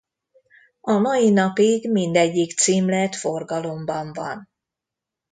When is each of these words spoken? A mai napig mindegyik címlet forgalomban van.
A 0.81 0.91
mai 0.97 1.29
napig 1.29 1.91
mindegyik 1.91 2.51
címlet 2.57 3.15
forgalomban 3.15 4.13
van. 4.13 4.49